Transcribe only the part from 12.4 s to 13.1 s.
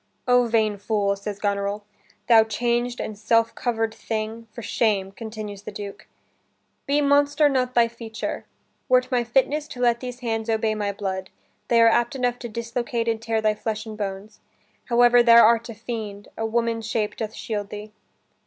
dislocate